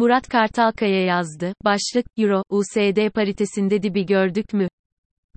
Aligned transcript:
Murat 0.00 0.28
Kartalkaya 0.28 1.04
yazdı. 1.04 1.54
Başlık, 1.64 2.06
Euro, 2.18 2.42
USD 2.50 3.10
paritesinde 3.10 3.82
dibi 3.82 4.06
gördük 4.06 4.52
mü? 4.52 4.68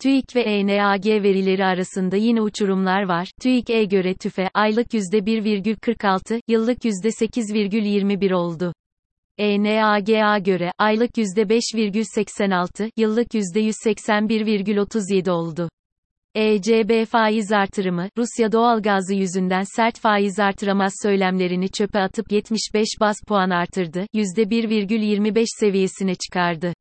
TÜİK 0.01 0.35
ve 0.35 0.41
ENAG 0.41 1.05
verileri 1.05 1.65
arasında 1.65 2.15
yine 2.15 2.41
uçurumlar 2.41 3.03
var. 3.03 3.31
TÜİK'e 3.41 3.83
göre 3.83 4.13
tüfe, 4.13 4.49
aylık 4.53 4.93
%1,46, 4.93 6.41
yıllık 6.47 6.85
%8,21 6.85 8.33
oldu. 8.33 8.73
ENAG'a 9.37 10.37
göre, 10.37 10.71
aylık 10.77 11.11
%5,86, 11.17 12.91
yıllık 12.97 13.33
%181,37 13.33 15.31
oldu. 15.31 15.69
ECB 16.35 17.05
faiz 17.05 17.51
artırımı, 17.51 18.09
Rusya 18.17 18.51
doğalgazı 18.51 19.13
yüzünden 19.15 19.63
sert 19.75 19.99
faiz 19.99 20.39
artıramaz 20.39 20.93
söylemlerini 21.03 21.69
çöpe 21.69 21.99
atıp 21.99 22.31
75 22.31 22.87
bas 22.99 23.17
puan 23.27 23.49
artırdı, 23.49 24.05
%1,25 24.13 25.45
seviyesine 25.59 26.15
çıkardı. 26.15 26.73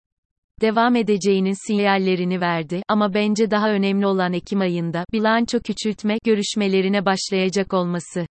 Devam 0.60 0.96
edeceğinin 0.96 1.66
sinyallerini 1.66 2.40
verdi 2.40 2.82
ama 2.88 3.14
bence 3.14 3.50
daha 3.50 3.70
önemli 3.70 4.06
olan 4.06 4.32
Ekim 4.32 4.60
ayında 4.60 5.04
bilanço 5.12 5.60
küçültme 5.60 6.18
görüşmelerine 6.24 7.04
başlayacak 7.06 7.74
olması. 7.74 8.26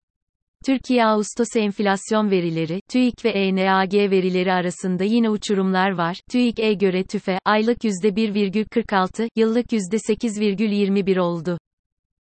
Türkiye 0.66 1.06
Ağustos 1.06 1.56
enflasyon 1.56 2.30
verileri, 2.30 2.80
TÜİK 2.88 3.24
ve 3.24 3.30
ENAG 3.30 3.94
verileri 3.94 4.52
arasında 4.52 5.04
yine 5.04 5.30
uçurumlar 5.30 5.90
var. 5.90 6.20
TÜİK'e 6.30 6.72
göre 6.72 7.04
tüfe, 7.04 7.38
aylık 7.44 7.78
%1,46, 7.84 9.28
yıllık 9.36 9.72
%8,21 9.72 11.20
oldu. 11.20 11.58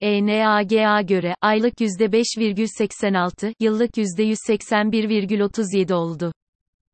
ENAG'a 0.02 1.02
göre, 1.02 1.36
aylık 1.42 1.74
%5,86, 1.74 3.54
yıllık 3.60 3.98
%181,37 3.98 5.94
oldu. 5.94 6.32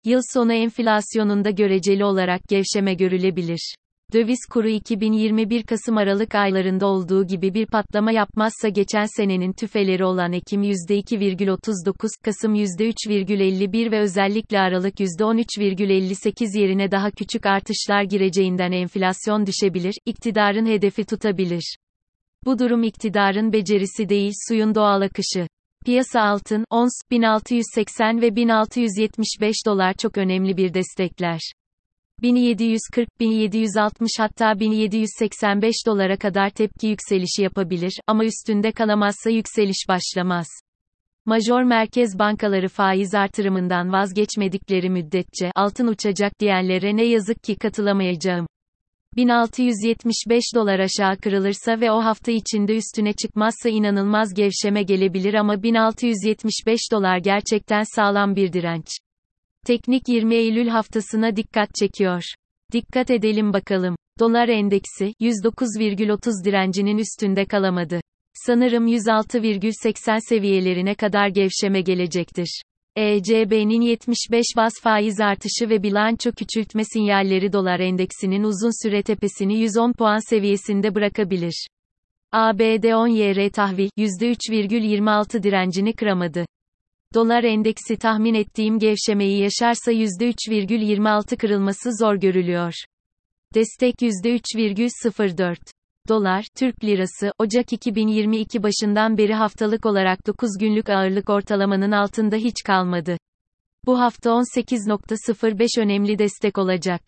Yıl 0.05 0.21
sonu 0.33 0.53
enflasyonunda 0.53 1.49
göreceli 1.49 2.05
olarak 2.05 2.41
gevşeme 2.49 2.93
görülebilir. 2.93 3.75
Döviz 4.13 4.39
kuru 4.49 4.69
2021 4.69 5.63
Kasım-Aralık 5.63 6.35
aylarında 6.35 6.87
olduğu 6.87 7.27
gibi 7.27 7.53
bir 7.53 7.65
patlama 7.65 8.11
yapmazsa 8.11 8.69
geçen 8.69 9.05
senenin 9.17 9.53
tüfeleri 9.53 10.05
olan 10.05 10.33
Ekim 10.33 10.63
%2,39, 10.63 12.07
Kasım 12.23 12.55
%3,51 12.55 13.91
ve 13.91 13.99
özellikle 13.99 14.59
Aralık 14.59 14.99
%13,58 14.99 16.59
yerine 16.59 16.91
daha 16.91 17.11
küçük 17.11 17.45
artışlar 17.45 18.03
gireceğinden 18.03 18.71
enflasyon 18.71 19.45
düşebilir, 19.45 19.93
iktidarın 20.05 20.65
hedefi 20.65 21.05
tutabilir. 21.05 21.77
Bu 22.45 22.59
durum 22.59 22.83
iktidarın 22.83 23.53
becerisi 23.53 24.09
değil 24.09 24.31
suyun 24.47 24.75
doğal 24.75 25.01
akışı. 25.01 25.47
Piyasa 25.85 26.21
altın, 26.21 26.65
ons, 26.69 26.93
1680 27.11 28.21
ve 28.21 28.35
1675 28.35 29.55
dolar 29.65 29.93
çok 29.93 30.17
önemli 30.17 30.57
bir 30.57 30.73
destekler. 30.73 31.39
1740, 32.21 33.19
1760 33.19 34.11
hatta 34.19 34.59
1785 34.59 35.75
dolara 35.85 36.17
kadar 36.17 36.49
tepki 36.49 36.87
yükselişi 36.87 37.41
yapabilir 37.41 37.93
ama 38.07 38.25
üstünde 38.25 38.71
kalamazsa 38.71 39.29
yükseliş 39.29 39.85
başlamaz. 39.89 40.47
Major 41.25 41.63
merkez 41.63 42.19
bankaları 42.19 42.67
faiz 42.67 43.15
artırımından 43.15 43.91
vazgeçmedikleri 43.91 44.89
müddetçe 44.89 45.51
altın 45.55 45.87
uçacak 45.87 46.39
diyenlere 46.39 46.95
ne 46.95 47.03
yazık 47.03 47.43
ki 47.43 47.55
katılamayacağım. 47.55 48.47
1675 49.15 50.43
dolar 50.55 50.79
aşağı 50.79 51.17
kırılırsa 51.17 51.81
ve 51.81 51.91
o 51.91 52.03
hafta 52.03 52.31
içinde 52.31 52.77
üstüne 52.77 53.13
çıkmazsa 53.13 53.69
inanılmaz 53.69 54.33
gevşeme 54.33 54.83
gelebilir 54.83 55.33
ama 55.33 55.63
1675 55.63 56.79
dolar 56.91 57.17
gerçekten 57.17 57.83
sağlam 57.95 58.35
bir 58.35 58.53
direnç. 58.53 58.85
Teknik 59.65 60.07
20 60.07 60.35
Eylül 60.35 60.67
haftasına 60.67 61.35
dikkat 61.35 61.75
çekiyor. 61.75 62.23
Dikkat 62.71 63.11
edelim 63.11 63.53
bakalım. 63.53 63.95
Dolar 64.19 64.47
endeksi 64.47 65.13
109,30 65.21 66.45
direncinin 66.45 66.97
üstünde 66.97 67.45
kalamadı. 67.45 68.01
Sanırım 68.33 68.87
106,80 68.87 70.19
seviyelerine 70.29 70.95
kadar 70.95 71.27
gevşeme 71.27 71.81
gelecektir. 71.81 72.61
ECB'nin 72.95 73.81
75 73.81 74.45
bas 74.57 74.73
faiz 74.83 75.21
artışı 75.21 75.69
ve 75.69 75.83
bilanço 75.83 76.31
küçültme 76.31 76.83
sinyalleri 76.83 77.53
dolar 77.53 77.79
endeksinin 77.79 78.43
uzun 78.43 78.87
süre 78.87 79.03
tepesini 79.03 79.59
110 79.59 79.93
puan 79.93 80.29
seviyesinde 80.29 80.95
bırakabilir. 80.95 81.67
ABD 82.31 82.93
10 82.93 83.07
YR 83.07 83.49
tahvil 83.49 83.89
%3,26 83.97 85.43
direncini 85.43 85.93
kıramadı. 85.93 86.45
Dolar 87.13 87.43
endeksi 87.43 87.97
tahmin 87.97 88.33
ettiğim 88.33 88.79
gevşemeyi 88.79 89.41
yaşarsa 89.41 89.91
%3,26 89.91 91.37
kırılması 91.37 91.89
zor 91.99 92.15
görülüyor. 92.15 92.73
Destek 93.53 93.95
%3,04. 94.01 95.57
Dolar, 96.09 96.45
Türk 96.57 96.83
lirası, 96.83 97.31
Ocak 97.39 97.73
2022 97.73 98.63
başından 98.63 99.17
beri 99.17 99.33
haftalık 99.33 99.85
olarak 99.85 100.27
9 100.27 100.49
günlük 100.59 100.89
ağırlık 100.89 101.29
ortalamanın 101.29 101.91
altında 101.91 102.35
hiç 102.35 102.55
kalmadı. 102.65 103.17
Bu 103.85 103.99
hafta 103.99 104.29
18.05 104.29 105.81
önemli 105.81 106.19
destek 106.19 106.57
olacak. 106.57 107.01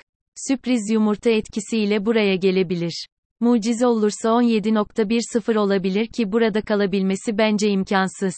Sürpriz 0.47 0.89
yumurta 0.91 1.29
etkisiyle 1.29 2.05
buraya 2.05 2.35
gelebilir. 2.35 3.07
Mucize 3.39 3.87
olursa 3.87 4.29
17.10 4.29 5.57
olabilir 5.57 6.07
ki 6.07 6.31
burada 6.31 6.61
kalabilmesi 6.61 7.37
bence 7.37 7.69
imkansız. 7.69 8.35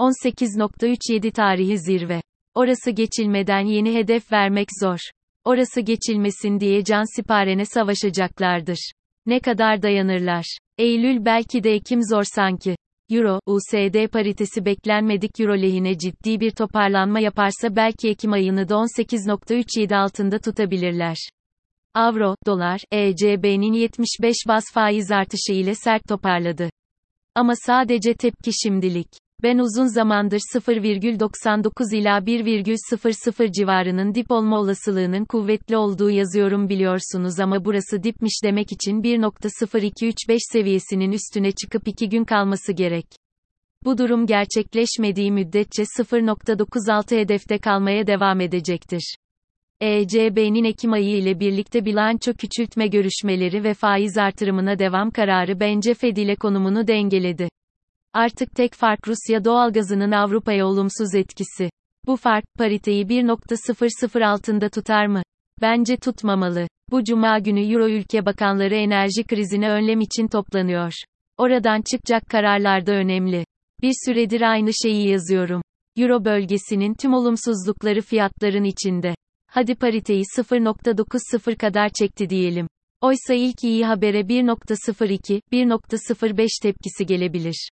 18.37 0.00 1.32
tarihi 1.32 1.78
zirve. 1.78 2.22
Orası 2.54 2.90
geçilmeden 2.90 3.60
yeni 3.60 3.94
hedef 3.94 4.32
vermek 4.32 4.68
zor. 4.80 4.98
Orası 5.44 5.80
geçilmesin 5.80 6.60
diye 6.60 6.84
can 6.84 7.16
siparene 7.16 7.64
savaşacaklardır. 7.64 8.92
Ne 9.26 9.40
kadar 9.40 9.82
dayanırlar? 9.82 10.58
Eylül 10.78 11.24
belki 11.24 11.64
de 11.64 11.72
Ekim 11.74 12.00
zor 12.10 12.24
sanki. 12.34 12.76
Euro, 13.10 13.40
USD 13.46 14.08
paritesi 14.08 14.64
beklenmedik 14.64 15.40
Euro 15.40 15.62
lehine 15.62 15.98
ciddi 15.98 16.40
bir 16.40 16.50
toparlanma 16.50 17.20
yaparsa 17.20 17.76
belki 17.76 18.08
Ekim 18.08 18.32
ayını 18.32 18.68
da 18.68 18.74
18.37 18.74 19.96
altında 19.96 20.38
tutabilirler. 20.38 21.16
Avro, 21.94 22.36
dolar, 22.46 22.80
ECB'nin 22.92 23.72
75 23.72 24.36
bas 24.48 24.64
faiz 24.74 25.10
artışı 25.10 25.52
ile 25.52 25.74
sert 25.74 26.08
toparladı. 26.08 26.70
Ama 27.34 27.52
sadece 27.66 28.14
tepki 28.14 28.50
şimdilik. 28.62 29.08
Ben 29.42 29.58
uzun 29.58 29.86
zamandır 29.86 30.40
0,99 30.54 31.96
ila 31.96 32.18
1,00 32.18 33.52
civarının 33.52 34.14
dip 34.14 34.30
olma 34.30 34.58
olasılığının 34.58 35.24
kuvvetli 35.24 35.76
olduğu 35.76 36.10
yazıyorum 36.10 36.68
biliyorsunuz 36.68 37.40
ama 37.40 37.64
burası 37.64 38.02
dipmiş 38.02 38.40
demek 38.44 38.72
için 38.72 39.02
1.0235 39.02 40.38
seviyesinin 40.52 41.12
üstüne 41.12 41.52
çıkıp 41.52 41.88
2 41.88 42.08
gün 42.08 42.24
kalması 42.24 42.72
gerek. 42.72 43.06
Bu 43.84 43.98
durum 43.98 44.26
gerçekleşmediği 44.26 45.32
müddetçe 45.32 45.82
0.96 45.82 47.16
hedefte 47.16 47.58
kalmaya 47.58 48.06
devam 48.06 48.40
edecektir. 48.40 49.14
ECB'nin 49.80 50.64
Ekim 50.64 50.92
ayı 50.92 51.16
ile 51.16 51.40
birlikte 51.40 51.84
bilanço 51.84 52.32
küçültme 52.34 52.86
görüşmeleri 52.86 53.64
ve 53.64 53.74
faiz 53.74 54.18
artırımına 54.18 54.78
devam 54.78 55.10
kararı 55.10 55.60
bence 55.60 55.94
Fed 55.94 56.16
ile 56.16 56.36
konumunu 56.36 56.86
dengeledi. 56.86 57.48
Artık 58.12 58.54
tek 58.56 58.74
fark 58.74 59.08
Rusya 59.08 59.44
doğalgazının 59.44 60.12
Avrupa'ya 60.12 60.66
olumsuz 60.66 61.14
etkisi. 61.14 61.70
Bu 62.06 62.16
fark, 62.16 62.44
pariteyi 62.58 63.06
1.00 63.06 64.26
altında 64.26 64.68
tutar 64.68 65.06
mı? 65.06 65.22
Bence 65.60 65.96
tutmamalı. 65.96 66.68
Bu 66.90 67.04
cuma 67.04 67.38
günü 67.38 67.72
Euro 67.72 67.88
ülke 67.88 68.26
bakanları 68.26 68.74
enerji 68.74 69.24
krizini 69.24 69.70
önlem 69.70 70.00
için 70.00 70.28
toplanıyor. 70.28 70.92
Oradan 71.38 71.82
çıkacak 71.82 72.26
kararlar 72.30 72.86
da 72.86 72.92
önemli. 72.92 73.44
Bir 73.82 73.92
süredir 74.04 74.40
aynı 74.40 74.70
şeyi 74.82 75.08
yazıyorum. 75.08 75.62
Euro 75.96 76.24
bölgesinin 76.24 76.94
tüm 76.94 77.14
olumsuzlukları 77.14 78.00
fiyatların 78.00 78.64
içinde. 78.64 79.14
Hadi 79.46 79.74
pariteyi 79.74 80.22
0.90 80.38 81.56
kadar 81.56 81.88
çekti 81.88 82.30
diyelim. 82.30 82.66
Oysa 83.00 83.34
ilk 83.34 83.64
iyi 83.64 83.84
habere 83.84 84.20
1.02, 84.20 85.40
1.05 85.52 86.48
tepkisi 86.62 87.06
gelebilir. 87.06 87.70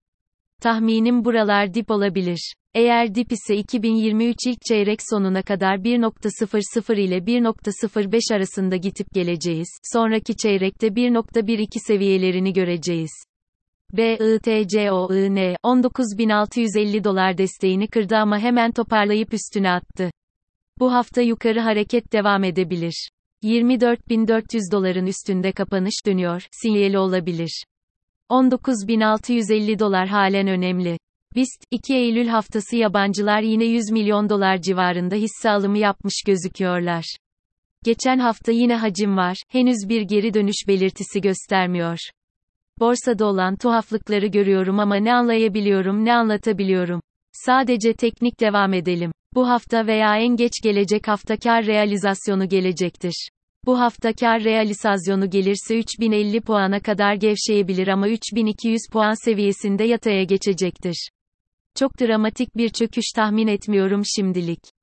Tahminim 0.65 1.25
buralar 1.25 1.75
dip 1.75 1.91
olabilir. 1.91 2.55
Eğer 2.75 3.15
dip 3.15 3.33
ise 3.33 3.57
2023 3.57 4.37
ilk 4.47 4.59
çeyrek 4.69 4.99
sonuna 5.11 5.43
kadar 5.43 5.77
1.00 5.77 7.01
ile 7.01 7.19
1.05 7.19 8.35
arasında 8.35 8.77
gitip 8.77 9.07
geleceğiz. 9.15 9.69
Sonraki 9.93 10.37
çeyrekte 10.37 10.87
1.12 10.87 11.67
seviyelerini 11.87 12.53
göreceğiz. 12.53 13.11
BITCOIN 13.93 15.37
19.650 15.65 17.05
dolar 17.05 17.39
desteğini 17.39 17.89
kırdı 17.89 18.17
ama 18.17 18.39
hemen 18.39 18.73
toparlayıp 18.73 19.35
üstüne 19.35 19.71
attı. 19.71 20.11
Bu 20.79 20.93
hafta 20.93 21.21
yukarı 21.21 21.61
hareket 21.61 22.13
devam 22.13 22.45
edebilir. 22.45 23.09
24.400 23.43 24.73
doların 24.73 25.07
üstünde 25.07 25.53
kapanış 25.53 26.07
dönüyor, 26.07 26.47
sinyali 26.51 26.99
olabilir. 26.99 27.65
19.650 28.31 29.79
dolar 29.79 30.09
halen 30.09 30.49
önemli. 30.49 30.99
BIST, 31.37 31.65
2 31.71 31.95
Eylül 31.95 32.29
haftası 32.29 32.77
yabancılar 32.77 33.41
yine 33.41 33.65
100 33.65 33.91
milyon 33.91 34.29
dolar 34.29 34.61
civarında 34.61 35.15
hisse 35.15 35.51
alımı 35.51 35.79
yapmış 35.79 36.23
gözüküyorlar. 36.27 37.17
Geçen 37.85 38.19
hafta 38.19 38.53
yine 38.53 38.77
hacim 38.77 39.17
var, 39.17 39.37
henüz 39.49 39.89
bir 39.89 40.03
geri 40.03 40.35
dönüş 40.35 40.69
belirtisi 40.69 41.21
göstermiyor. 41.21 41.99
Borsada 42.79 43.27
olan 43.27 43.57
tuhaflıkları 43.57 44.27
görüyorum 44.27 44.81
ama 44.81 44.97
ne 44.97 45.15
anlayabiliyorum 45.15 46.05
ne 46.05 46.15
anlatabiliyorum. 46.15 47.01
Sadece 47.33 47.93
teknik 47.93 48.41
devam 48.41 48.73
edelim. 48.73 49.13
Bu 49.35 49.49
hafta 49.49 49.87
veya 49.87 50.17
en 50.17 50.37
geç 50.37 50.53
gelecek 50.63 51.09
hafta 51.09 51.37
kar 51.37 51.67
realizasyonu 51.67 52.49
gelecektir. 52.49 53.29
Bu 53.67 53.81
hafta 53.81 54.13
kar 54.13 54.45
realizasyonu 54.45 55.31
gelirse 55.31 55.79
3050 55.79 56.41
puana 56.41 56.81
kadar 56.81 57.15
gevşeyebilir 57.15 57.89
ama 57.89 58.09
3200 58.09 58.81
puan 58.93 59.25
seviyesinde 59.25 59.85
yataya 59.85 60.25
geçecektir. 60.25 61.11
Çok 61.75 62.01
dramatik 62.01 62.57
bir 62.57 62.69
çöküş 62.69 63.05
tahmin 63.17 63.47
etmiyorum 63.47 64.03
şimdilik. 64.17 64.74